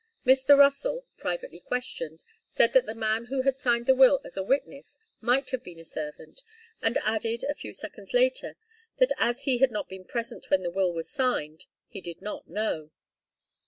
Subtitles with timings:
[0.25, 0.57] Mr.
[0.57, 4.97] Russell, privately questioned, said that the man who had signed the will as a witness
[5.21, 6.41] might have been a servant,
[6.81, 8.57] and added, a few seconds later,
[8.97, 12.47] that as he had not been present when the will was signed, he did not
[12.49, 12.89] know.